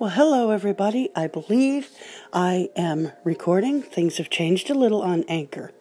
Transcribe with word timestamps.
Well, 0.00 0.10
hello, 0.10 0.50
everybody. 0.50 1.10
I 1.16 1.26
believe 1.26 1.90
I 2.32 2.70
am 2.76 3.10
recording. 3.24 3.82
Things 3.82 4.18
have 4.18 4.30
changed 4.30 4.70
a 4.70 4.74
little 4.74 5.02
on 5.02 5.24
Anchor 5.24 5.72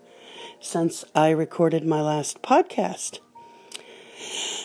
since 0.59 1.05
I 1.13 1.29
recorded 1.29 1.85
my 1.85 2.01
last 2.01 2.41
podcast. 2.41 3.19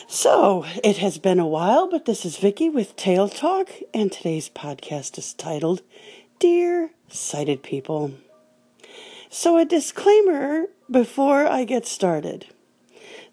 So, 0.07 0.65
it 0.83 0.97
has 0.97 1.19
been 1.19 1.37
a 1.37 1.45
while, 1.45 1.87
but 1.87 2.05
this 2.05 2.25
is 2.25 2.37
Vicky 2.37 2.67
with 2.67 2.95
Tail 2.95 3.29
Talk, 3.29 3.69
and 3.93 4.11
today's 4.11 4.49
podcast 4.49 5.19
is 5.19 5.35
titled 5.35 5.83
Dear 6.39 6.89
Sighted 7.07 7.61
People. 7.61 8.13
So, 9.29 9.59
a 9.59 9.65
disclaimer 9.65 10.65
before 10.89 11.45
I 11.45 11.63
get 11.63 11.85
started. 11.85 12.47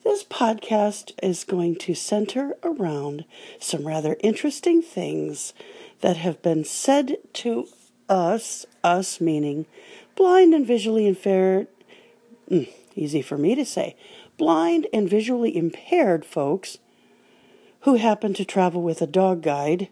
This 0.03 0.25
podcast 0.25 1.13
is 1.23 1.45
going 1.45 1.77
to 1.77 1.95
center 1.95 2.55
around 2.63 3.27
some 3.59 3.87
rather 3.87 4.17
interesting 4.21 4.81
things 4.81 5.53
that 6.01 6.17
have 6.17 6.41
been 6.41 6.65
said 6.65 7.19
to 7.35 7.69
us, 8.09 8.65
us 8.83 9.21
meaning 9.21 9.67
blind 10.17 10.55
and 10.55 10.67
visually 10.67 11.07
impaired, 11.07 11.67
mm, 12.51 12.69
easy 12.97 13.21
for 13.21 13.37
me 13.37 13.55
to 13.55 13.65
say, 13.67 13.95
blind 14.39 14.87
and 14.93 15.09
visually 15.09 15.55
impaired 15.55 16.25
folks 16.25 16.79
who 17.81 17.97
happen 17.97 18.33
to 18.35 18.45
travel 18.45 18.83
with 18.83 19.03
a 19.03 19.07
dog 19.07 19.43
guide. 19.43 19.89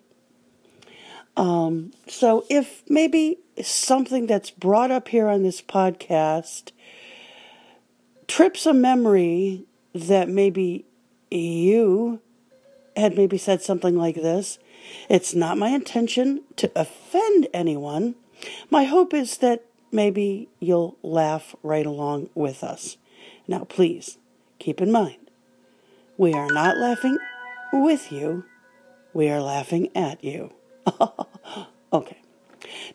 Um, 1.37 1.93
so 2.07 2.47
if 2.49 2.83
maybe 2.89 3.41
something 3.63 4.27
that's 4.27 4.51
brought 4.51 4.91
up 4.91 5.09
here 5.09 5.29
on 5.29 5.43
this 5.43 5.61
podcast 5.61 6.73
trips 8.27 8.65
a 8.65 8.73
memory 8.73 9.67
that 9.95 10.29
maybe 10.29 10.85
you 11.31 12.21
had 12.97 13.17
maybe 13.17 13.39
said 13.39 13.63
something 13.63 13.97
like 13.97 14.17
this, 14.17 14.59
it's 15.09 15.35
not 15.35 15.59
my 15.59 15.69
intention 15.69 16.43
to 16.57 16.71
offend 16.75 17.47
anyone. 17.55 18.15
My 18.71 18.85
hope 18.85 19.15
is 19.15 19.39
that 19.39 19.65
maybe 19.93 20.49
you'll 20.59 20.97
laugh 21.03 21.55
right 21.63 21.87
along 21.87 22.31
with 22.35 22.63
us. 22.63 22.97
Now, 23.47 23.65
please 23.65 24.19
keep 24.59 24.81
in 24.81 24.93
mind, 24.93 25.31
we 26.17 26.35
are 26.35 26.51
not 26.51 26.77
laughing 26.77 27.19
with 27.73 28.11
you, 28.13 28.45
we 29.13 29.29
are 29.29 29.41
laughing 29.41 29.89
at 29.97 30.23
you. 30.23 30.53
okay. 31.93 32.19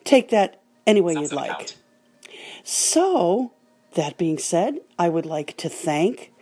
Take 0.04 0.30
that 0.30 0.60
any 0.86 1.00
way 1.00 1.14
you'd 1.14 1.32
like. 1.32 1.74
So, 2.62 3.52
that 3.94 4.18
being 4.18 4.38
said, 4.38 4.80
I 4.98 5.08
would 5.08 5.26
like 5.26 5.56
to 5.58 5.68
thank 5.68 6.32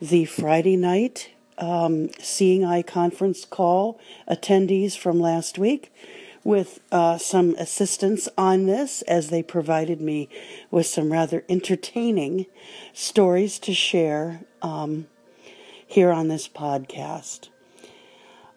the 0.00 0.24
Friday 0.24 0.76
night 0.76 1.30
um, 1.58 2.10
Seeing 2.20 2.64
Eye 2.64 2.82
conference 2.82 3.44
call 3.44 3.98
attendees 4.30 4.96
from 4.96 5.18
last 5.18 5.58
week 5.58 5.92
with 6.44 6.80
uh, 6.92 7.18
some 7.18 7.56
assistance 7.58 8.28
on 8.38 8.66
this 8.66 9.02
as 9.02 9.28
they 9.30 9.42
provided 9.42 10.00
me 10.00 10.28
with 10.70 10.86
some 10.86 11.12
rather 11.12 11.44
entertaining 11.48 12.46
stories 12.92 13.58
to 13.58 13.74
share 13.74 14.42
um, 14.62 15.08
here 15.86 16.12
on 16.12 16.28
this 16.28 16.48
podcast. 16.48 17.48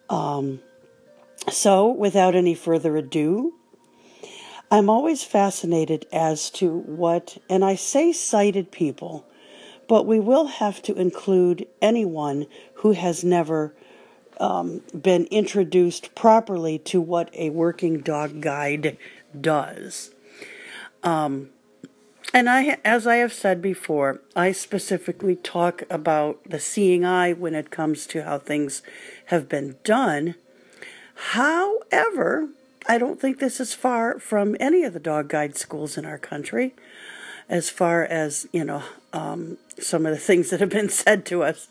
Um, 0.08 0.60
so, 1.50 1.90
without 1.90 2.36
any 2.36 2.54
further 2.54 2.96
ado, 2.96 3.54
I'm 4.70 4.88
always 4.88 5.24
fascinated 5.24 6.06
as 6.12 6.50
to 6.50 6.70
what, 6.70 7.36
and 7.50 7.64
I 7.64 7.74
say 7.74 8.12
sighted 8.12 8.70
people 8.70 9.26
but 9.92 10.06
we 10.06 10.18
will 10.18 10.46
have 10.46 10.80
to 10.80 10.94
include 10.94 11.66
anyone 11.82 12.46
who 12.76 12.92
has 12.92 13.22
never 13.22 13.74
um, 14.40 14.80
been 14.98 15.26
introduced 15.26 16.14
properly 16.14 16.78
to 16.78 16.98
what 16.98 17.28
a 17.34 17.50
working 17.50 18.00
dog 18.00 18.40
guide 18.40 18.96
does. 19.38 20.10
Um, 21.02 21.50
and 22.32 22.48
I, 22.48 22.78
as 22.82 23.06
I 23.06 23.16
have 23.16 23.34
said 23.34 23.60
before, 23.60 24.22
I 24.34 24.52
specifically 24.52 25.36
talk 25.36 25.82
about 25.90 26.42
the 26.48 26.58
seeing 26.58 27.04
eye 27.04 27.34
when 27.34 27.54
it 27.54 27.70
comes 27.70 28.06
to 28.06 28.24
how 28.24 28.38
things 28.38 28.80
have 29.26 29.46
been 29.46 29.76
done. 29.84 30.36
However, 31.34 32.48
I 32.88 32.96
don't 32.96 33.20
think 33.20 33.40
this 33.40 33.60
is 33.60 33.74
far 33.74 34.18
from 34.18 34.56
any 34.58 34.84
of 34.84 34.94
the 34.94 35.00
dog 35.00 35.28
guide 35.28 35.58
schools 35.58 35.98
in 35.98 36.06
our 36.06 36.16
country 36.16 36.72
as 37.48 37.70
far 37.70 38.04
as, 38.04 38.46
you 38.52 38.64
know, 38.64 38.82
um, 39.12 39.58
some 39.78 40.06
of 40.06 40.12
the 40.12 40.18
things 40.18 40.50
that 40.50 40.60
have 40.60 40.70
been 40.70 40.88
said 41.04 41.24
to 41.26 41.42
us 41.42 41.68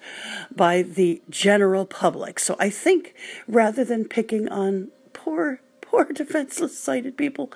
by 0.56 0.82
the 0.82 1.22
general 1.30 1.86
public. 1.86 2.40
So 2.40 2.56
I 2.60 2.70
think 2.70 3.16
rather 3.48 3.84
than 3.84 4.06
picking 4.06 4.48
on 4.50 4.90
poor, 5.14 5.62
poor 5.82 6.06
defenseless 6.06 6.78
sighted 6.78 7.18
people, 7.18 7.52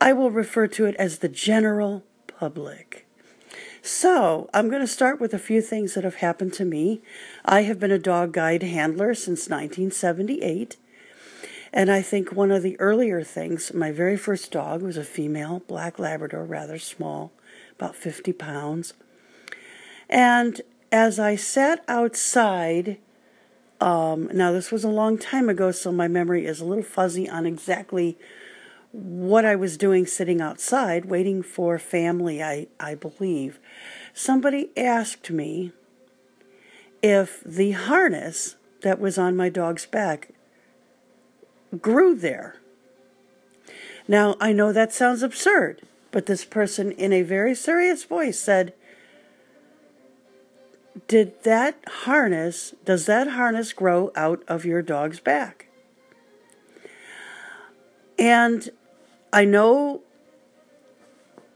I 0.00 0.12
will 0.12 0.30
refer 0.30 0.66
to 0.68 0.86
it 0.86 0.94
as 0.96 1.18
the 1.18 1.28
general 1.28 2.04
public. 2.26 3.06
So, 3.86 4.48
I'm 4.54 4.70
going 4.70 4.80
to 4.80 4.86
start 4.86 5.20
with 5.20 5.34
a 5.34 5.38
few 5.38 5.60
things 5.60 5.92
that 5.92 6.04
have 6.04 6.14
happened 6.14 6.54
to 6.54 6.64
me. 6.64 7.02
I 7.44 7.64
have 7.64 7.78
been 7.78 7.90
a 7.90 7.98
dog 7.98 8.32
guide 8.32 8.62
handler 8.62 9.12
since 9.12 9.50
1978. 9.50 10.78
And 11.70 11.90
I 11.90 12.00
think 12.00 12.32
one 12.32 12.50
of 12.50 12.62
the 12.62 12.80
earlier 12.80 13.22
things, 13.22 13.74
my 13.74 13.92
very 13.92 14.16
first 14.16 14.50
dog 14.50 14.80
was 14.80 14.96
a 14.96 15.04
female 15.04 15.60
black 15.66 15.98
Labrador, 15.98 16.44
rather 16.44 16.78
small 16.78 17.32
about 17.78 17.96
50 17.96 18.32
pounds. 18.32 18.94
And 20.08 20.60
as 20.92 21.18
I 21.18 21.36
sat 21.36 21.84
outside, 21.88 22.98
um, 23.80 24.30
now 24.32 24.52
this 24.52 24.70
was 24.70 24.84
a 24.84 24.88
long 24.88 25.18
time 25.18 25.48
ago, 25.48 25.70
so 25.70 25.90
my 25.90 26.08
memory 26.08 26.46
is 26.46 26.60
a 26.60 26.64
little 26.64 26.84
fuzzy 26.84 27.28
on 27.28 27.46
exactly 27.46 28.16
what 28.92 29.44
I 29.44 29.56
was 29.56 29.76
doing 29.76 30.06
sitting 30.06 30.40
outside, 30.40 31.06
waiting 31.06 31.42
for 31.42 31.78
family, 31.78 32.42
I, 32.42 32.68
I 32.78 32.94
believe. 32.94 33.58
Somebody 34.12 34.70
asked 34.76 35.30
me 35.30 35.72
if 37.02 37.42
the 37.44 37.72
harness 37.72 38.54
that 38.82 39.00
was 39.00 39.18
on 39.18 39.36
my 39.36 39.48
dog's 39.48 39.84
back 39.84 40.30
grew 41.80 42.14
there. 42.14 42.60
Now, 44.06 44.36
I 44.40 44.52
know 44.52 44.72
that 44.72 44.92
sounds 44.92 45.22
absurd. 45.22 45.82
But 46.14 46.26
this 46.26 46.44
person, 46.44 46.92
in 46.92 47.12
a 47.12 47.22
very 47.22 47.56
serious 47.56 48.04
voice, 48.04 48.38
said, 48.38 48.72
Did 51.08 51.42
that 51.42 51.76
harness, 52.04 52.72
does 52.84 53.06
that 53.06 53.30
harness 53.30 53.72
grow 53.72 54.12
out 54.14 54.44
of 54.46 54.64
your 54.64 54.80
dog's 54.80 55.18
back? 55.18 55.66
And 58.16 58.70
I 59.32 59.44
know 59.44 60.02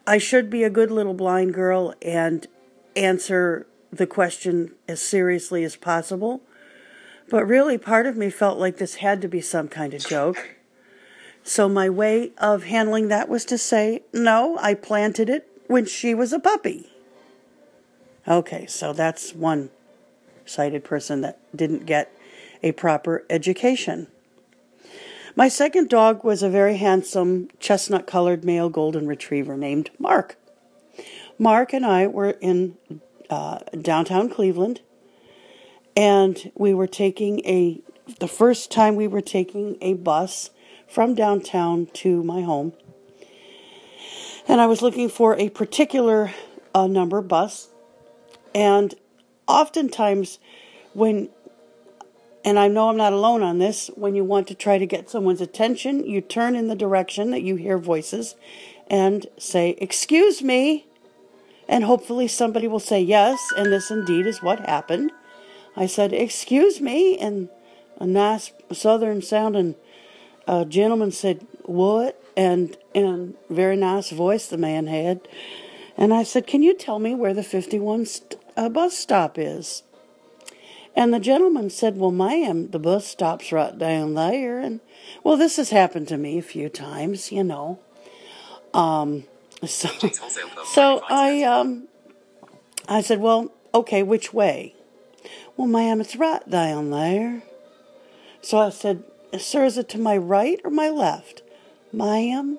I 0.09 0.19
should 0.19 0.51
be 0.51 0.65
a 0.65 0.71
good 0.71 0.91
little 0.91 1.15
blind 1.15 1.55
girl 1.55 1.95
and 2.03 2.45
answer 2.97 3.65
the 3.93 4.09
question 4.09 4.75
as 4.89 5.01
seriously 5.01 5.63
as 5.63 5.77
possible. 5.77 6.43
But 7.31 7.47
really, 7.47 7.79
part 7.79 8.07
of 8.07 8.17
me 8.17 8.29
felt 8.29 8.59
like 8.59 8.79
this 8.79 8.97
had 8.97 9.23
to 9.23 9.29
be 9.29 9.41
some 9.41 9.69
kind 9.69 9.95
of 9.95 10.05
joke. 10.05 10.58
So 11.43 11.69
my 11.69 11.89
way 11.89 12.33
of 12.39 12.65
handling 12.65 13.09
that 13.09 13.29
was 13.29 13.45
to 13.47 13.59
say, 13.59 14.03
no, 14.13 14.59
I 14.61 14.75
planted 14.75 15.31
it 15.31 15.49
when 15.67 15.87
she 15.87 16.15
was 16.15 16.33
a 16.33 16.39
puppy. 16.39 16.91
Okay, 18.27 18.67
so 18.67 18.93
that's 18.93 19.35
one 19.35 19.71
sighted 20.45 20.85
person 20.85 21.21
that 21.23 21.39
didn't 21.55 21.87
get 21.87 22.13
a 22.63 22.73
proper 22.73 23.25
education. 23.31 24.09
My 25.37 25.49
second 25.49 25.89
dog 25.89 26.25
was 26.25 26.43
a 26.43 26.51
very 26.51 26.77
handsome 26.77 27.49
chestnut 27.61 28.07
colored 28.07 28.45
male 28.45 28.69
golden 28.69 29.07
retriever 29.07 29.57
named 29.57 29.91
Mark. 29.99 30.37
Mark 31.39 31.73
and 31.73 31.87
I 31.87 32.07
were 32.09 32.31
in 32.41 32.77
uh, 33.31 33.59
downtown 33.81 34.29
Cleveland, 34.29 34.81
and 35.97 36.51
we 36.57 36.75
were 36.75 36.89
taking 36.89 37.41
a, 37.47 37.81
the 38.19 38.29
first 38.29 38.71
time 38.71 38.97
we 38.97 39.07
were 39.07 39.21
taking 39.21 39.77
a 39.81 39.95
bus 39.95 40.51
from 40.89 41.15
downtown 41.15 41.87
to 41.93 42.23
my 42.25 42.43
home. 42.43 42.73
And 44.49 44.61
I 44.61 44.67
was 44.67 44.81
looking 44.81 45.09
for 45.09 45.37
a 45.37 45.51
particular 45.51 46.33
uh, 46.75 46.87
number 46.87 47.21
bus. 47.21 47.69
And 48.55 48.95
oftentimes, 49.47 50.39
when, 50.95 51.29
and 52.45 52.59
I 52.59 52.69
know 52.69 52.89
I'm 52.89 52.97
not 52.97 53.13
alone 53.13 53.43
on 53.43 53.59
this, 53.59 53.89
when 53.95 54.15
you 54.15 54.25
want 54.25 54.49
to 54.49 54.55
try 54.55 54.79
to 54.79 54.87
get 54.87 55.11
someone's 55.11 55.43
attention, 55.43 56.05
you 56.05 56.23
turn 56.23 56.57
in 56.57 56.69
the 56.69 56.75
direction 56.75 57.31
that 57.31 57.43
you 57.43 57.57
hear 57.57 57.77
voices 57.77 58.37
and 58.91 59.27
say, 59.37 59.77
Excuse 59.79 60.43
me. 60.43 60.87
And 61.69 61.85
hopefully 61.85 62.29
somebody 62.29 62.67
will 62.67 62.81
say 62.81 63.03
yes, 63.03 63.39
and 63.55 63.71
this 63.71 63.91
indeed 63.91 64.27
is 64.27 64.43
what 64.43 64.61
happened. 64.61 65.13
I 65.77 65.85
said, 65.85 66.15
Excuse 66.15 66.81
me, 66.81 67.19
and 67.19 67.51
a 68.01 68.07
nice 68.07 68.53
southern 68.73 69.21
sounding 69.21 69.75
a 70.49 70.65
gentleman 70.65 71.13
said, 71.13 71.47
What? 71.65 72.21
And, 72.37 72.77
and 72.95 73.35
very 73.51 73.77
nice 73.77 74.11
voice 74.11 74.47
the 74.47 74.57
man 74.57 74.87
had. 74.87 75.29
And 75.97 76.15
I 76.15 76.23
said, 76.23 76.47
Can 76.47 76.63
you 76.63 76.75
tell 76.75 76.99
me 76.99 77.15
where 77.15 77.35
the 77.35 77.43
51 77.43 78.07
st- 78.07 78.41
uh, 78.57 78.69
bus 78.71 78.97
stop 78.97 79.39
is? 79.39 79.83
And 80.97 81.13
the 81.13 81.21
gentleman 81.21 81.69
said, 81.71 81.99
Well, 81.99 82.11
ma'am, 82.11 82.71
the 82.71 82.79
bus 82.79 83.07
stops 83.07 83.53
right 83.53 83.77
down 83.77 84.15
there. 84.15 84.59
And, 84.59 84.81
well, 85.23 85.37
this 85.37 85.57
has 85.57 85.71
happened 85.71 86.09
to 86.09 86.17
me 86.17 86.39
a 86.39 86.43
few 86.43 86.71
times, 86.71 87.31
you 87.31 87.45
know. 87.45 87.79
Um, 88.73 89.25
so, 89.67 89.89
so 90.73 91.03
I, 91.11 91.43
um, 91.43 91.89
I 92.89 93.03
said, 93.03 93.21
Well, 93.21 93.53
okay, 93.75 94.03
which 94.03 94.33
way? 94.33 94.75
Well, 95.59 95.69
ma'am, 95.69 96.01
it's 96.01 96.17
right 96.17 96.49
down 96.49 96.91
there. 96.91 97.43
So 98.41 98.59
I 98.59 98.71
said, 98.71 99.03
Sir, 99.37 99.65
is 99.65 99.77
it 99.77 99.89
to 99.91 99.99
my 99.99 100.17
right 100.17 100.61
or 100.65 100.71
my 100.71 100.89
left? 100.89 101.43
Ma'am, 101.93 102.59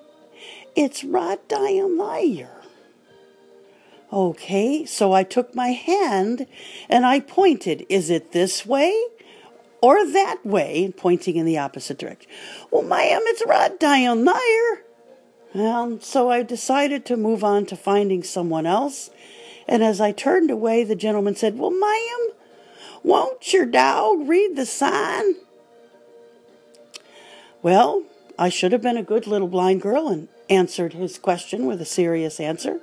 it's 0.76 1.02
right 1.02 1.46
down 1.48 1.96
there. 1.96 2.62
Okay, 4.12 4.84
so 4.84 5.12
I 5.12 5.22
took 5.22 5.54
my 5.54 5.68
hand 5.68 6.46
and 6.88 7.06
I 7.06 7.20
pointed. 7.20 7.86
Is 7.88 8.10
it 8.10 8.32
this 8.32 8.66
way 8.66 8.92
or 9.80 10.04
that 10.04 10.44
way? 10.44 10.92
Pointing 10.96 11.36
in 11.36 11.46
the 11.46 11.58
opposite 11.58 11.98
direction. 11.98 12.30
Well, 12.70 12.82
ma'am, 12.82 13.20
it's 13.24 13.44
right 13.46 13.78
down 13.78 14.24
there. 14.24 14.82
Well, 15.54 16.00
so 16.00 16.30
I 16.30 16.42
decided 16.42 17.04
to 17.06 17.16
move 17.16 17.42
on 17.42 17.66
to 17.66 17.76
finding 17.76 18.22
someone 18.22 18.66
else. 18.66 19.10
And 19.66 19.82
as 19.82 20.00
I 20.00 20.12
turned 20.12 20.50
away, 20.50 20.84
the 20.84 20.96
gentleman 20.96 21.36
said, 21.36 21.58
Well, 21.58 21.70
ma'am, 21.70 22.30
won't 23.02 23.52
your 23.52 23.66
dog 23.66 24.28
read 24.28 24.56
the 24.56 24.66
sign? 24.66 25.34
Well, 27.62 28.04
I 28.38 28.48
should 28.48 28.72
have 28.72 28.80
been 28.80 28.96
a 28.96 29.02
good 29.02 29.26
little 29.26 29.48
blind 29.48 29.82
girl 29.82 30.08
and 30.08 30.28
answered 30.48 30.94
his 30.94 31.18
question 31.18 31.66
with 31.66 31.80
a 31.80 31.84
serious 31.84 32.40
answer. 32.40 32.80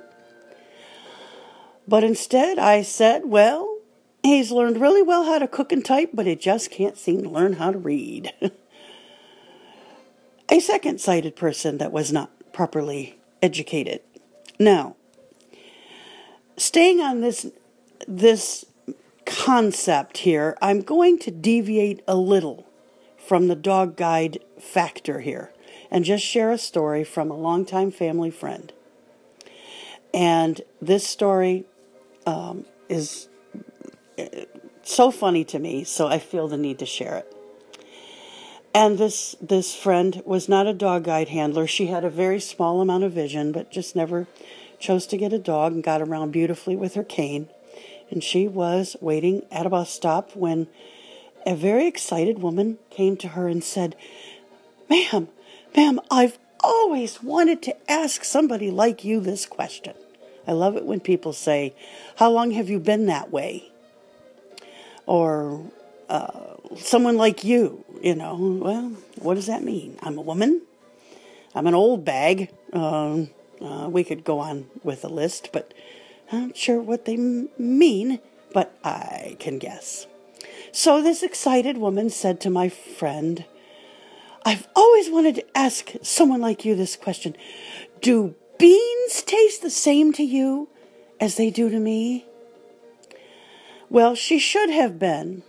But 1.86 2.04
instead, 2.04 2.58
I 2.58 2.82
said, 2.82 3.22
well, 3.24 3.78
he's 4.22 4.52
learned 4.52 4.80
really 4.80 5.02
well 5.02 5.24
how 5.24 5.38
to 5.38 5.48
cook 5.48 5.72
and 5.72 5.84
type, 5.84 6.10
but 6.14 6.26
he 6.26 6.36
just 6.36 6.70
can't 6.70 6.96
seem 6.96 7.22
to 7.22 7.28
learn 7.28 7.54
how 7.54 7.72
to 7.72 7.78
read. 7.78 8.32
a 10.48 10.60
second 10.60 11.00
sighted 11.00 11.34
person 11.34 11.78
that 11.78 11.92
was 11.92 12.12
not 12.12 12.30
properly 12.52 13.18
educated. 13.42 14.00
Now, 14.60 14.96
staying 16.56 17.00
on 17.00 17.20
this 17.20 17.46
this 18.06 18.64
concept 19.26 20.18
here, 20.18 20.56
I'm 20.62 20.82
going 20.82 21.18
to 21.20 21.30
deviate 21.30 22.02
a 22.06 22.16
little 22.16 22.67
from 23.28 23.48
the 23.48 23.54
dog 23.54 23.94
guide 23.94 24.38
factor 24.58 25.20
here 25.20 25.52
and 25.90 26.02
just 26.02 26.24
share 26.24 26.50
a 26.50 26.56
story 26.56 27.04
from 27.04 27.30
a 27.30 27.36
longtime 27.36 27.90
family 27.90 28.30
friend. 28.30 28.72
And 30.14 30.62
this 30.80 31.06
story 31.06 31.66
um, 32.26 32.64
is 32.88 33.28
uh, 34.18 34.24
so 34.82 35.10
funny 35.10 35.44
to 35.44 35.58
me, 35.58 35.84
so 35.84 36.08
I 36.08 36.18
feel 36.18 36.48
the 36.48 36.56
need 36.56 36.78
to 36.78 36.86
share 36.86 37.16
it. 37.16 37.34
And 38.74 38.96
this 38.96 39.36
this 39.42 39.74
friend 39.74 40.22
was 40.24 40.48
not 40.48 40.66
a 40.66 40.72
dog 40.72 41.04
guide 41.04 41.28
handler. 41.28 41.66
She 41.66 41.88
had 41.88 42.04
a 42.04 42.10
very 42.10 42.40
small 42.40 42.80
amount 42.80 43.04
of 43.04 43.12
vision, 43.12 43.52
but 43.52 43.70
just 43.70 43.94
never 43.94 44.26
chose 44.78 45.06
to 45.06 45.18
get 45.18 45.34
a 45.34 45.38
dog 45.38 45.72
and 45.72 45.84
got 45.84 46.00
around 46.00 46.30
beautifully 46.30 46.76
with 46.76 46.94
her 46.94 47.04
cane. 47.04 47.50
And 48.10 48.24
she 48.24 48.48
was 48.48 48.96
waiting 49.02 49.42
at 49.50 49.66
a 49.66 49.70
bus 49.70 49.90
stop 49.90 50.34
when 50.34 50.68
a 51.46 51.54
very 51.54 51.86
excited 51.86 52.40
woman 52.40 52.78
came 52.90 53.16
to 53.18 53.28
her 53.28 53.48
and 53.48 53.62
said, 53.62 53.96
Ma'am, 54.88 55.28
ma'am, 55.76 56.00
I've 56.10 56.38
always 56.60 57.22
wanted 57.22 57.62
to 57.62 57.90
ask 57.90 58.24
somebody 58.24 58.70
like 58.70 59.04
you 59.04 59.20
this 59.20 59.46
question. 59.46 59.94
I 60.46 60.52
love 60.52 60.76
it 60.76 60.84
when 60.84 61.00
people 61.00 61.32
say, 61.32 61.74
How 62.16 62.30
long 62.30 62.52
have 62.52 62.68
you 62.68 62.78
been 62.78 63.06
that 63.06 63.30
way? 63.30 63.70
Or 65.06 65.62
uh, 66.08 66.56
someone 66.76 67.16
like 67.16 67.44
you, 67.44 67.84
you 68.02 68.14
know. 68.14 68.36
Well, 68.36 68.92
what 69.16 69.34
does 69.34 69.46
that 69.46 69.62
mean? 69.62 69.98
I'm 70.02 70.18
a 70.18 70.22
woman. 70.22 70.62
I'm 71.54 71.66
an 71.66 71.74
old 71.74 72.04
bag. 72.04 72.50
Um, 72.72 73.30
uh, 73.60 73.88
we 73.90 74.04
could 74.04 74.24
go 74.24 74.38
on 74.38 74.66
with 74.82 75.04
a 75.04 75.08
list, 75.08 75.50
but 75.52 75.74
I'm 76.30 76.48
not 76.48 76.56
sure 76.56 76.80
what 76.80 77.04
they 77.04 77.14
m- 77.14 77.48
mean, 77.58 78.20
but 78.52 78.78
I 78.84 79.36
can 79.38 79.58
guess. 79.58 80.06
So 80.78 81.02
this 81.02 81.24
excited 81.24 81.76
woman 81.76 82.08
said 82.08 82.40
to 82.40 82.50
my 82.50 82.68
friend, 82.68 83.44
I've 84.44 84.68
always 84.76 85.10
wanted 85.10 85.34
to 85.34 85.58
ask 85.58 85.90
someone 86.02 86.40
like 86.40 86.64
you 86.64 86.76
this 86.76 86.94
question. 86.94 87.36
Do 88.00 88.36
beans 88.60 89.24
taste 89.26 89.60
the 89.60 89.70
same 89.70 90.12
to 90.12 90.22
you 90.22 90.68
as 91.18 91.34
they 91.34 91.50
do 91.50 91.68
to 91.68 91.80
me? 91.80 92.26
Well, 93.90 94.14
she 94.14 94.38
should 94.38 94.70
have 94.70 95.00
been 95.00 95.42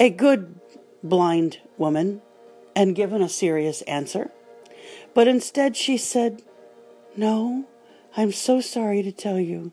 a 0.00 0.10
good 0.10 0.58
blind 1.04 1.60
woman 1.78 2.20
and 2.74 2.96
given 2.96 3.22
a 3.22 3.28
serious 3.28 3.82
answer. 3.82 4.32
But 5.14 5.28
instead, 5.28 5.76
she 5.76 5.96
said, 5.96 6.42
No, 7.16 7.66
I'm 8.16 8.32
so 8.32 8.60
sorry 8.60 9.04
to 9.04 9.12
tell 9.12 9.38
you 9.38 9.70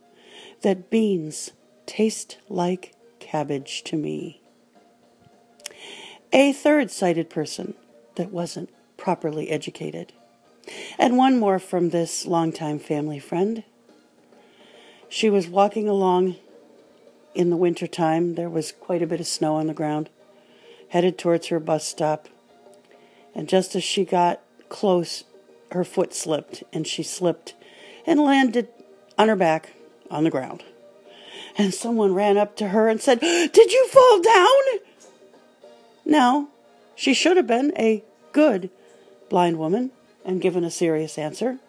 that 0.61 0.91
beans 0.91 1.53
taste 1.87 2.37
like 2.49 2.93
cabbage 3.19 3.83
to 3.85 3.97
me. 3.97 4.38
A 6.31 6.53
third 6.53 6.91
sighted 6.91 7.29
person 7.29 7.73
that 8.15 8.31
wasn't 8.31 8.69
properly 8.97 9.49
educated. 9.49 10.13
And 10.99 11.17
one 11.17 11.39
more 11.39 11.57
from 11.57 11.89
this 11.89 12.27
longtime 12.27 12.77
family 12.77 13.17
friend. 13.17 13.63
She 15.07 15.29
was 15.29 15.47
walking 15.47 15.89
along 15.89 16.35
in 17.33 17.49
the 17.49 17.57
winter 17.57 17.87
time. 17.87 18.35
There 18.35 18.49
was 18.49 18.71
quite 18.71 19.01
a 19.01 19.07
bit 19.07 19.19
of 19.19 19.25
snow 19.25 19.55
on 19.55 19.65
the 19.65 19.73
ground, 19.73 20.09
headed 20.89 21.17
towards 21.17 21.47
her 21.47 21.59
bus 21.59 21.87
stop. 21.87 22.27
And 23.33 23.49
just 23.49 23.75
as 23.75 23.83
she 23.83 24.05
got 24.05 24.39
close, 24.69 25.23
her 25.71 25.83
foot 25.83 26.13
slipped, 26.13 26.63
and 26.71 26.85
she 26.85 27.01
slipped 27.01 27.55
and 28.05 28.19
landed 28.19 28.67
on 29.17 29.29
her 29.29 29.35
back 29.35 29.71
on 30.11 30.25
the 30.25 30.29
ground. 30.29 30.63
And 31.57 31.73
someone 31.73 32.13
ran 32.13 32.37
up 32.37 32.55
to 32.57 32.67
her 32.69 32.87
and 32.87 33.01
said, 33.01 33.19
Did 33.19 33.71
you 33.71 33.87
fall 33.87 34.21
down? 34.21 34.79
No, 36.09 36.49
she 36.95 37.13
should 37.13 37.37
have 37.37 37.45
been 37.45 37.71
a 37.77 38.03
good 38.31 38.71
blind 39.29 39.59
woman 39.59 39.91
and 40.25 40.41
given 40.41 40.63
a 40.63 40.71
serious 40.71 41.19
answer. 41.19 41.59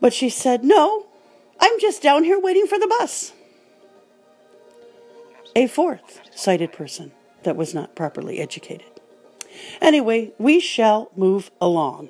But 0.00 0.14
she 0.14 0.30
said, 0.30 0.64
No, 0.64 1.06
I'm 1.60 1.78
just 1.78 2.02
down 2.02 2.24
here 2.24 2.40
waiting 2.40 2.66
for 2.66 2.78
the 2.78 2.86
bus. 2.86 3.34
A 5.54 5.66
fourth 5.66 6.22
sighted 6.34 6.72
person 6.72 7.12
that 7.42 7.56
was 7.56 7.74
not 7.74 7.94
properly 7.94 8.38
educated. 8.38 8.86
Anyway, 9.82 10.32
we 10.38 10.60
shall 10.60 11.10
move 11.14 11.50
along 11.60 12.08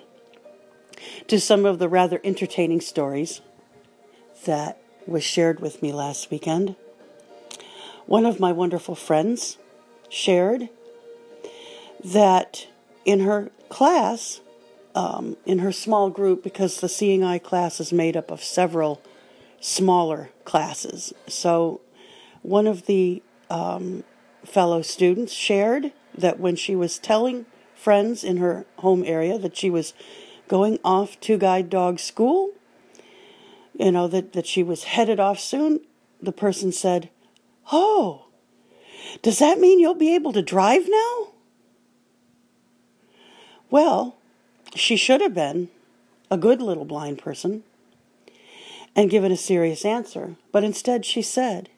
to 1.26 1.40
some 1.40 1.66
of 1.66 1.80
the 1.80 1.88
rather 1.88 2.20
entertaining 2.22 2.80
stories 2.80 3.40
that 4.44 4.80
was 5.08 5.24
shared 5.24 5.58
with 5.58 5.82
me 5.82 5.90
last 5.92 6.30
weekend. 6.30 6.76
One 8.06 8.26
of 8.26 8.38
my 8.38 8.52
wonderful 8.52 8.94
friends 8.94 9.58
shared 10.10 10.68
that 12.04 12.66
in 13.04 13.20
her 13.20 13.50
class, 13.68 14.40
um, 14.94 15.36
in 15.46 15.60
her 15.60 15.72
small 15.72 16.10
group, 16.10 16.42
because 16.42 16.80
the 16.80 16.88
Seeing 16.88 17.24
Eye 17.24 17.38
class 17.38 17.80
is 17.80 17.92
made 17.92 18.16
up 18.16 18.30
of 18.30 18.42
several 18.42 19.00
smaller 19.60 20.30
classes. 20.44 21.12
So, 21.26 21.80
one 22.42 22.66
of 22.66 22.86
the 22.86 23.22
um, 23.48 24.04
fellow 24.44 24.82
students 24.82 25.32
shared 25.32 25.92
that 26.16 26.40
when 26.40 26.56
she 26.56 26.74
was 26.74 26.98
telling 26.98 27.46
friends 27.74 28.24
in 28.24 28.38
her 28.38 28.66
home 28.78 29.04
area 29.06 29.38
that 29.38 29.56
she 29.56 29.70
was 29.70 29.94
going 30.48 30.78
off 30.84 31.18
to 31.20 31.38
guide 31.38 31.70
dog 31.70 31.98
school, 31.98 32.50
you 33.78 33.92
know, 33.92 34.08
that, 34.08 34.32
that 34.32 34.46
she 34.46 34.62
was 34.62 34.84
headed 34.84 35.20
off 35.20 35.38
soon, 35.38 35.80
the 36.20 36.32
person 36.32 36.72
said, 36.72 37.08
Oh, 37.72 38.26
does 39.22 39.38
that 39.38 39.58
mean 39.58 39.80
you'll 39.80 39.94
be 39.94 40.14
able 40.14 40.32
to 40.32 40.42
drive 40.42 40.88
now? 40.88 41.28
Well, 43.70 44.16
she 44.74 44.96
should 44.96 45.20
have 45.20 45.34
been 45.34 45.68
a 46.30 46.36
good 46.36 46.60
little 46.60 46.84
blind 46.84 47.18
person 47.18 47.62
and 48.96 49.10
given 49.10 49.32
a 49.32 49.36
serious 49.36 49.84
answer, 49.84 50.36
but 50.52 50.64
instead 50.64 51.04
she 51.04 51.22
said, 51.22 51.68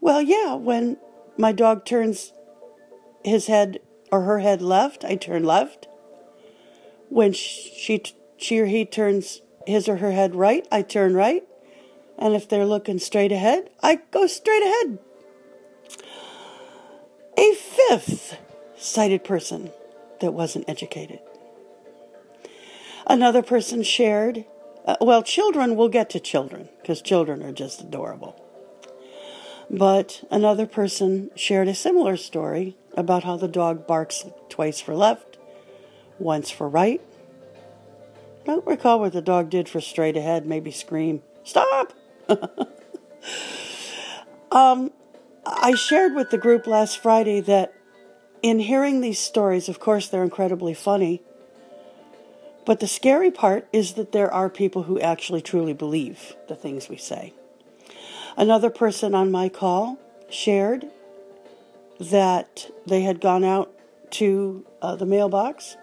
Well, 0.00 0.22
yeah, 0.22 0.54
when 0.54 0.96
my 1.36 1.52
dog 1.52 1.84
turns 1.84 2.32
his 3.24 3.46
head 3.46 3.80
or 4.10 4.22
her 4.22 4.40
head 4.40 4.62
left, 4.62 5.04
I 5.04 5.16
turn 5.16 5.44
left. 5.44 5.86
When 7.08 7.32
she, 7.32 8.02
she 8.36 8.58
or 8.58 8.66
he 8.66 8.84
turns 8.84 9.42
his 9.66 9.88
or 9.88 9.96
her 9.98 10.12
head 10.12 10.34
right, 10.34 10.66
I 10.72 10.82
turn 10.82 11.14
right. 11.14 11.42
And 12.18 12.34
if 12.34 12.48
they're 12.48 12.66
looking 12.66 12.98
straight 12.98 13.32
ahead, 13.32 13.70
I 13.82 14.00
go 14.10 14.26
straight 14.26 14.62
ahead. 14.62 14.98
A 17.36 17.54
fifth 17.54 18.38
sighted 18.76 19.24
person 19.24 19.70
that 20.20 20.32
wasn't 20.32 20.68
educated. 20.68 21.20
Another 23.06 23.42
person 23.42 23.82
shared, 23.82 24.44
uh, 24.84 24.96
well, 25.00 25.22
children, 25.22 25.76
we'll 25.76 25.88
get 25.88 26.10
to 26.10 26.20
children 26.20 26.68
because 26.80 27.02
children 27.02 27.42
are 27.42 27.52
just 27.52 27.80
adorable. 27.80 28.38
But 29.70 30.24
another 30.30 30.66
person 30.66 31.30
shared 31.34 31.68
a 31.68 31.74
similar 31.74 32.16
story 32.16 32.76
about 32.96 33.24
how 33.24 33.36
the 33.36 33.48
dog 33.48 33.86
barks 33.86 34.24
twice 34.48 34.80
for 34.80 34.94
left, 34.94 35.38
once 36.18 36.50
for 36.50 36.68
right. 36.68 37.00
I 38.42 38.46
don't 38.46 38.66
recall 38.66 39.00
what 39.00 39.12
the 39.12 39.22
dog 39.22 39.50
did 39.50 39.68
for 39.68 39.80
straight 39.80 40.16
ahead, 40.16 40.46
maybe 40.46 40.70
scream, 40.70 41.22
Stop! 41.44 41.92
um, 44.52 44.92
I 45.44 45.74
shared 45.74 46.14
with 46.14 46.30
the 46.30 46.38
group 46.38 46.66
last 46.66 46.98
Friday 46.98 47.40
that 47.40 47.74
in 48.42 48.58
hearing 48.60 49.00
these 49.00 49.18
stories, 49.18 49.68
of 49.68 49.80
course, 49.80 50.08
they're 50.08 50.22
incredibly 50.22 50.74
funny. 50.74 51.22
But 52.64 52.80
the 52.80 52.86
scary 52.86 53.30
part 53.30 53.66
is 53.72 53.94
that 53.94 54.12
there 54.12 54.32
are 54.32 54.48
people 54.48 54.84
who 54.84 55.00
actually 55.00 55.40
truly 55.40 55.72
believe 55.72 56.34
the 56.48 56.54
things 56.54 56.88
we 56.88 56.96
say. 56.96 57.34
Another 58.36 58.70
person 58.70 59.14
on 59.14 59.30
my 59.30 59.48
call 59.48 59.98
shared 60.30 60.86
that 61.98 62.70
they 62.86 63.02
had 63.02 63.20
gone 63.20 63.44
out 63.44 63.72
to 64.10 64.64
uh, 64.80 64.96
the 64.96 65.06
mailbox. 65.06 65.76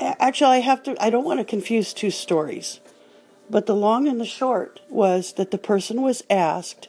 Actually, 0.00 0.56
I 0.56 0.60
have 0.60 0.82
to, 0.84 0.96
I 1.02 1.10
don't 1.10 1.24
want 1.24 1.40
to 1.40 1.44
confuse 1.44 1.92
two 1.92 2.10
stories. 2.10 2.80
But 3.50 3.66
the 3.66 3.74
long 3.74 4.06
and 4.06 4.20
the 4.20 4.24
short 4.24 4.80
was 4.88 5.32
that 5.34 5.50
the 5.50 5.58
person 5.58 6.02
was 6.02 6.22
asked, 6.30 6.88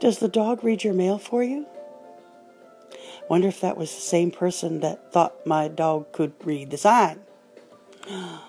Does 0.00 0.18
the 0.18 0.28
dog 0.28 0.64
read 0.64 0.82
your 0.82 0.94
mail 0.94 1.18
for 1.18 1.44
you? 1.44 1.66
Wonder 3.28 3.48
if 3.48 3.60
that 3.60 3.76
was 3.76 3.94
the 3.94 4.00
same 4.00 4.30
person 4.30 4.80
that 4.80 5.12
thought 5.12 5.46
my 5.46 5.68
dog 5.68 6.10
could 6.12 6.32
read 6.42 6.70
the 6.70 6.78
sign. 6.78 7.20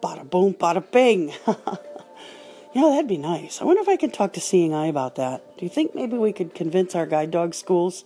Bada 0.00 0.30
boom, 0.30 0.54
bada 0.54 0.88
bing. 0.92 1.30
you 1.48 2.80
know, 2.80 2.90
that'd 2.90 3.08
be 3.08 3.18
nice. 3.18 3.60
I 3.60 3.64
wonder 3.64 3.82
if 3.82 3.88
I 3.88 3.96
can 3.96 4.12
talk 4.12 4.32
to 4.34 4.40
Seeing 4.40 4.72
Eye 4.72 4.86
about 4.86 5.16
that. 5.16 5.58
Do 5.58 5.64
you 5.64 5.68
think 5.68 5.92
maybe 5.92 6.16
we 6.16 6.32
could 6.32 6.54
convince 6.54 6.94
our 6.94 7.04
guide 7.04 7.32
dog 7.32 7.52
schools 7.52 8.04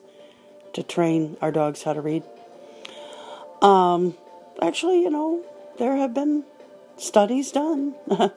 to 0.73 0.83
train 0.83 1.37
our 1.43 1.53
dogs 1.53 1.83
how 1.83 1.93
to 1.93 2.01
read? 2.01 2.23
Um, 3.61 4.17
actually, 4.63 5.03
you 5.03 5.11
know, 5.11 5.45
there 5.79 5.97
have 5.97 6.15
been 6.15 6.45
studies 6.97 7.53
done. 7.53 7.95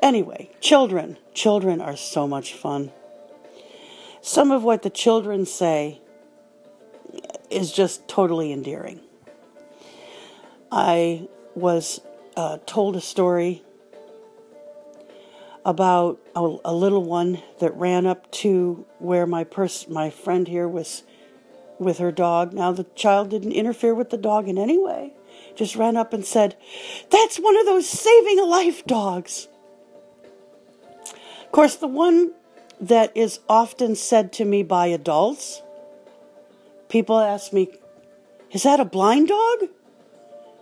anyway, 0.00 0.50
children. 0.60 1.18
Children 1.34 1.80
are 1.80 1.96
so 1.96 2.28
much 2.28 2.54
fun. 2.54 2.92
Some 4.24 4.50
of 4.50 4.64
what 4.64 4.80
the 4.80 4.88
children 4.88 5.44
say 5.44 6.00
is 7.50 7.70
just 7.70 8.08
totally 8.08 8.52
endearing. 8.52 9.00
I 10.72 11.28
was 11.54 12.00
uh, 12.34 12.56
told 12.64 12.96
a 12.96 13.02
story 13.02 13.62
about 15.62 16.18
a, 16.34 16.56
a, 16.64 16.72
little 16.74 17.04
one 17.04 17.42
that 17.60 17.76
ran 17.76 18.06
up 18.06 18.30
to 18.30 18.86
where 18.98 19.26
my 19.26 19.44
pers- 19.44 19.88
my 19.88 20.08
friend 20.08 20.48
here 20.48 20.66
was 20.66 21.02
with 21.78 21.98
her 21.98 22.10
dog. 22.10 22.54
Now 22.54 22.72
the 22.72 22.84
child 22.94 23.28
didn't 23.28 23.52
interfere 23.52 23.94
with 23.94 24.08
the 24.08 24.16
dog 24.16 24.48
in 24.48 24.56
any 24.56 24.78
way 24.78 25.12
just 25.54 25.76
ran 25.76 25.98
up 25.98 26.14
and 26.14 26.24
said, 26.24 26.56
That's 27.10 27.36
one 27.36 27.58
of 27.58 27.66
those 27.66 27.86
saving 27.86 28.40
a 28.40 28.44
life 28.44 28.86
dogs. 28.86 29.48
Of 31.44 31.52
course, 31.52 31.76
the 31.76 31.88
one 31.88 32.32
that 32.80 33.16
is 33.16 33.40
often 33.48 33.94
said 33.94 34.32
to 34.34 34.44
me 34.44 34.62
by 34.62 34.86
adults, 34.86 35.62
people 36.88 37.18
ask 37.18 37.52
me, 37.52 37.68
Is 38.50 38.62
that 38.64 38.80
a 38.80 38.84
blind 38.84 39.28
dog? 39.28 39.68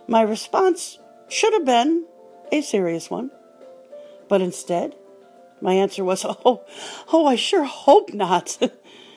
My 0.07 0.21
response 0.21 0.99
should 1.29 1.53
have 1.53 1.65
been 1.65 2.05
a 2.51 2.61
serious 2.61 3.09
one. 3.09 3.31
But 4.27 4.41
instead, 4.41 4.95
my 5.61 5.73
answer 5.73 6.03
was, 6.03 6.25
Oh, 6.45 6.63
oh, 7.11 7.25
I 7.25 7.35
sure 7.35 7.63
hope 7.63 8.13
not. 8.13 8.57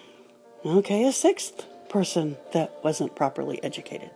okay, 0.65 1.05
a 1.05 1.12
sixth 1.12 1.67
person 1.88 2.37
that 2.53 2.73
wasn't 2.83 3.17
properly 3.17 3.62
educated. 3.62 4.11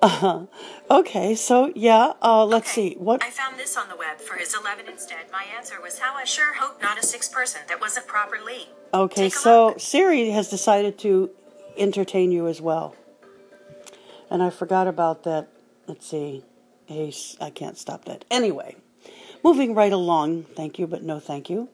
Uh, 0.00 0.46
okay, 0.90 1.34
so 1.34 1.72
yeah, 1.74 2.12
uh, 2.22 2.44
let's 2.44 2.70
okay. 2.70 2.90
see. 2.90 2.96
What 2.96 3.22
I 3.22 3.30
found 3.30 3.58
this 3.58 3.76
on 3.76 3.88
the 3.88 3.96
web 3.96 4.20
for 4.20 4.36
his 4.36 4.54
11 4.54 4.86
instead. 4.86 5.30
My 5.32 5.44
answer 5.56 5.80
was 5.82 5.98
how 5.98 6.14
I 6.14 6.24
sure 6.24 6.54
hope 6.54 6.80
not 6.80 6.98
a 6.98 7.02
six 7.02 7.28
person 7.28 7.62
that 7.68 7.80
wasn't 7.80 8.06
properly. 8.06 8.68
Okay, 8.94 9.28
so 9.28 9.66
look. 9.66 9.80
Siri 9.80 10.30
has 10.30 10.48
decided 10.48 10.98
to 11.00 11.30
entertain 11.76 12.30
you 12.30 12.46
as 12.46 12.60
well. 12.60 12.94
And 14.30 14.42
I 14.42 14.50
forgot 14.50 14.86
about 14.86 15.24
that. 15.24 15.48
Let's 15.86 16.06
see. 16.06 16.44
Ace, 16.88 17.36
I 17.40 17.50
can't 17.50 17.76
stop 17.76 18.04
that. 18.04 18.24
Anyway, 18.30 18.76
moving 19.42 19.74
right 19.74 19.92
along. 19.92 20.44
Thank 20.44 20.78
you, 20.78 20.86
but 20.86 21.02
no 21.02 21.18
thank 21.18 21.50
you. 21.50 21.68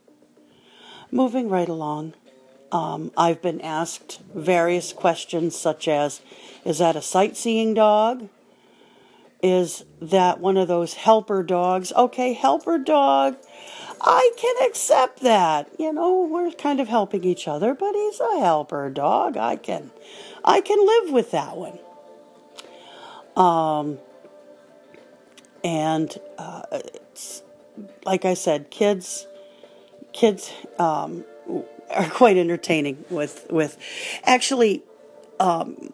Moving 1.11 1.49
right 1.49 1.69
along. 1.69 2.15
Um, 2.75 3.13
I've 3.17 3.41
been 3.41 3.61
asked 3.61 4.21
various 4.35 4.93
questions, 4.93 5.57
such 5.57 5.87
as 5.87 6.21
Is 6.65 6.79
that 6.79 6.97
a 6.97 7.03
sightseeing 7.03 7.73
dog? 7.73 8.29
Is 9.41 9.85
that 10.03 10.41
one 10.41 10.57
of 10.57 10.67
those 10.67 10.95
helper 10.95 11.45
dogs? 11.45 11.93
Okay, 11.93 12.33
helper 12.33 12.79
dog, 12.79 13.37
I 14.01 14.33
can 14.37 14.69
accept 14.69 15.21
that. 15.21 15.69
You 15.79 15.93
know, 15.93 16.25
we're 16.25 16.51
kind 16.51 16.81
of 16.81 16.89
helping 16.89 17.23
each 17.23 17.47
other, 17.47 17.75
but 17.75 17.95
he's 17.95 18.19
a 18.19 18.41
helper 18.41 18.91
dog. 18.91 19.37
I 19.37 19.55
can, 19.55 19.93
I 20.45 20.61
can 20.61 20.85
live 20.85 21.13
with 21.13 21.31
that 21.31 21.57
one. 21.57 21.79
Um, 23.37 23.99
and 25.63 26.17
uh, 26.39 26.63
like 28.05 28.25
I 28.25 28.35
said, 28.35 28.71
kids, 28.71 29.29
kids 30.13 30.53
um, 30.79 31.25
are 31.91 32.09
quite 32.09 32.37
entertaining 32.37 33.05
with 33.11 33.47
with 33.51 33.77
actually 34.25 34.83
um, 35.41 35.93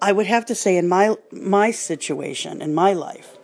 I 0.00 0.12
would 0.12 0.26
have 0.26 0.46
to 0.46 0.54
say 0.54 0.76
in 0.76 0.88
my 0.88 1.16
my 1.30 1.70
situation 1.70 2.62
in 2.62 2.74
my 2.74 2.92
life 2.92 3.36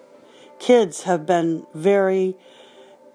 kids 0.59 1.03
have 1.03 1.27
been 1.27 1.67
very 1.75 2.37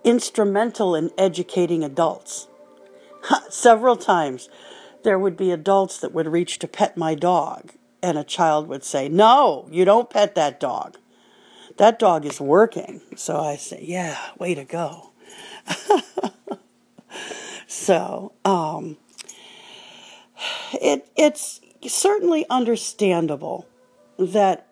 instrumental 0.04 0.96
in 0.96 1.12
educating 1.18 1.84
adults. 1.84 2.48
Several 3.50 3.96
times 3.96 4.50
there 5.04 5.18
would 5.20 5.36
be 5.36 5.52
adults 5.52 6.00
that 6.00 6.14
would 6.14 6.28
reach 6.28 6.60
to 6.60 6.68
pet 6.68 6.98
my 6.98 7.16
dog 7.16 7.72
and 8.02 8.18
a 8.18 8.24
child 8.24 8.68
would 8.68 8.84
say 8.84 9.10
no 9.10 9.68
you 9.72 9.86
don't 9.86 10.10
pet 10.10 10.36
that 10.36 10.60
dog. 10.60 10.98
That 11.78 11.98
dog 11.98 12.26
is 12.26 12.42
working. 12.42 13.02
So 13.16 13.40
i 13.40 13.56
say 13.56 13.84
yeah 13.84 14.18
way 14.38 14.56
to 14.56 14.66
go 14.66 15.12
So, 17.90 18.34
um, 18.46 18.98
it 20.74 21.10
it's 21.16 21.60
certainly 21.88 22.46
understandable 22.48 23.66
that 24.20 24.68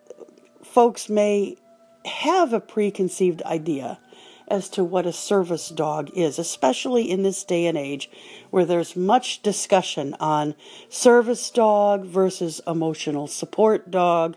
folks 0.62 1.08
may 1.08 1.56
have 2.04 2.52
a 2.52 2.60
preconceived 2.60 3.42
idea 3.42 3.98
as 4.46 4.68
to 4.68 4.84
what 4.84 5.04
a 5.04 5.12
service 5.12 5.68
dog 5.68 6.10
is, 6.14 6.38
especially 6.38 7.10
in 7.10 7.24
this 7.24 7.42
day 7.42 7.66
and 7.66 7.76
age 7.76 8.08
where 8.50 8.64
there's 8.64 8.94
much 8.94 9.42
discussion 9.42 10.14
on 10.20 10.54
service 10.88 11.50
dog 11.50 12.04
versus 12.04 12.60
emotional 12.68 13.26
support 13.26 13.90
dog. 13.90 14.36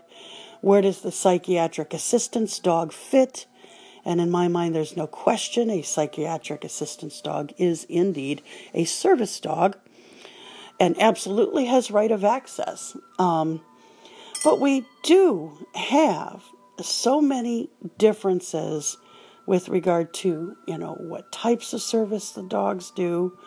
Where 0.60 0.82
does 0.82 1.02
the 1.02 1.12
psychiatric 1.12 1.94
assistance 1.94 2.58
dog 2.58 2.92
fit? 2.92 3.46
And 4.04 4.20
in 4.20 4.30
my 4.30 4.48
mind, 4.48 4.74
there's 4.74 4.96
no 4.96 5.06
question 5.06 5.70
a 5.70 5.82
psychiatric 5.82 6.64
assistance 6.64 7.20
dog 7.20 7.52
is 7.58 7.84
indeed 7.84 8.42
a 8.74 8.84
service 8.84 9.38
dog 9.38 9.76
and 10.80 11.00
absolutely 11.00 11.66
has 11.66 11.90
right 11.90 12.10
of 12.10 12.24
access. 12.24 12.96
Um, 13.18 13.60
but 14.42 14.60
we 14.60 14.84
do 15.04 15.66
have 15.74 16.42
so 16.80 17.20
many 17.20 17.70
differences 17.98 18.96
with 19.46 19.68
regard 19.68 20.12
to, 20.14 20.56
you 20.66 20.78
know, 20.78 20.94
what 20.94 21.30
types 21.30 21.72
of 21.72 21.82
service 21.82 22.30
the 22.30 22.42
dogs 22.42 22.90
do. 22.90 23.38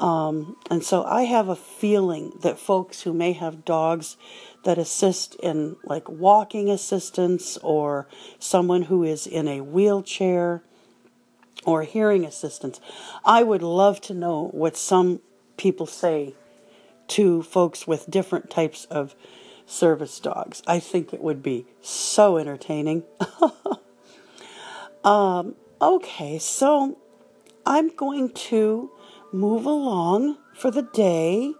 Um, 0.00 0.56
and 0.70 0.82
so 0.82 1.04
I 1.04 1.24
have 1.24 1.48
a 1.48 1.56
feeling 1.56 2.32
that 2.40 2.58
folks 2.58 3.02
who 3.02 3.12
may 3.12 3.32
have 3.32 3.66
dogs 3.66 4.16
that 4.64 4.78
assist 4.78 5.34
in 5.36 5.76
like 5.84 6.08
walking 6.08 6.70
assistance 6.70 7.58
or 7.58 8.08
someone 8.38 8.82
who 8.82 9.04
is 9.04 9.26
in 9.26 9.46
a 9.46 9.60
wheelchair 9.60 10.62
or 11.64 11.82
hearing 11.82 12.24
assistance. 12.24 12.80
I 13.24 13.42
would 13.42 13.62
love 13.62 14.00
to 14.02 14.14
know 14.14 14.48
what 14.52 14.76
some 14.76 15.20
people 15.58 15.86
say 15.86 16.34
to 17.08 17.42
folks 17.42 17.86
with 17.86 18.10
different 18.10 18.50
types 18.50 18.86
of 18.86 19.14
service 19.66 20.18
dogs. 20.18 20.62
I 20.66 20.80
think 20.80 21.12
it 21.12 21.20
would 21.20 21.42
be 21.42 21.66
so 21.82 22.38
entertaining. 22.38 23.04
um, 25.04 25.56
okay, 25.82 26.38
so 26.38 26.98
I'm 27.66 27.94
going 27.94 28.30
to 28.30 28.90
move 29.32 29.66
along 29.66 30.38
for 30.54 30.70
the 30.70 30.82
day. 30.82 31.54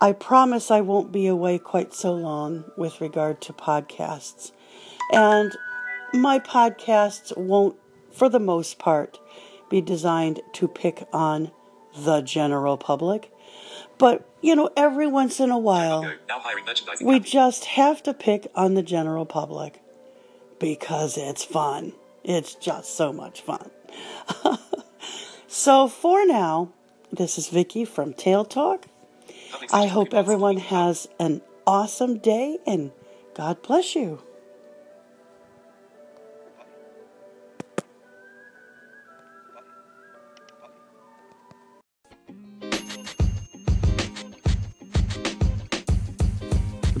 I 0.00 0.12
promise 0.12 0.70
I 0.70 0.80
won't 0.80 1.12
be 1.12 1.26
away 1.26 1.58
quite 1.58 1.94
so 1.94 2.12
long 2.12 2.64
with 2.76 3.00
regard 3.00 3.40
to 3.42 3.52
podcasts. 3.52 4.52
And 5.12 5.56
my 6.12 6.38
podcasts 6.38 7.36
won't, 7.36 7.76
for 8.10 8.28
the 8.28 8.40
most 8.40 8.78
part, 8.78 9.18
be 9.70 9.80
designed 9.80 10.40
to 10.54 10.68
pick 10.68 11.06
on 11.12 11.52
the 11.96 12.20
general 12.20 12.76
public. 12.76 13.32
But, 13.98 14.28
you 14.40 14.56
know, 14.56 14.70
every 14.76 15.06
once 15.06 15.38
in 15.38 15.50
a 15.50 15.58
while, 15.58 16.02
Now 16.28 16.40
hiring 16.40 16.64
merchandising 16.64 17.06
we 17.06 17.20
just 17.20 17.64
have 17.66 18.02
to 18.04 18.14
pick 18.14 18.50
on 18.54 18.74
the 18.74 18.82
general 18.82 19.24
public 19.24 19.80
because 20.58 21.16
it's 21.16 21.44
fun. 21.44 21.92
It's 22.24 22.54
just 22.54 22.96
so 22.96 23.12
much 23.12 23.42
fun. 23.42 23.70
so 25.52 25.86
for 25.86 26.24
now, 26.24 26.70
this 27.12 27.36
is 27.36 27.48
Vicky 27.48 27.84
from 27.84 28.14
Tail 28.14 28.42
Talk. 28.42 28.86
I 29.70 29.84
hope 29.84 30.14
everyone 30.14 30.56
has 30.56 31.08
an 31.20 31.42
awesome 31.66 32.16
day 32.16 32.56
and 32.66 32.90
God 33.34 33.60
bless 33.60 33.94
you. 33.94 34.22